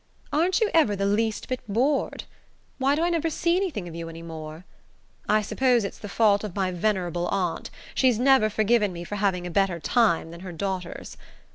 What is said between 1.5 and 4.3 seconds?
bored? Why do I never see anything of you any